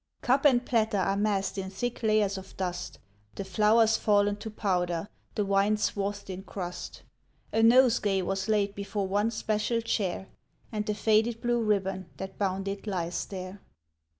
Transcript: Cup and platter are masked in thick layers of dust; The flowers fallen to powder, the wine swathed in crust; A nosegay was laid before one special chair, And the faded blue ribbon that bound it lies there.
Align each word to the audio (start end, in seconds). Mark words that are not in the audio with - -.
Cup 0.23 0.45
and 0.45 0.65
platter 0.65 0.97
are 0.97 1.15
masked 1.15 1.59
in 1.59 1.69
thick 1.69 2.01
layers 2.01 2.35
of 2.35 2.57
dust; 2.57 2.97
The 3.35 3.45
flowers 3.45 3.97
fallen 3.97 4.35
to 4.37 4.49
powder, 4.49 5.07
the 5.35 5.45
wine 5.45 5.77
swathed 5.77 6.27
in 6.27 6.41
crust; 6.41 7.03
A 7.53 7.61
nosegay 7.61 8.23
was 8.23 8.47
laid 8.49 8.73
before 8.73 9.07
one 9.07 9.29
special 9.29 9.79
chair, 9.79 10.27
And 10.71 10.87
the 10.87 10.95
faded 10.95 11.39
blue 11.39 11.61
ribbon 11.61 12.09
that 12.17 12.39
bound 12.39 12.67
it 12.67 12.87
lies 12.87 13.27
there. 13.27 13.61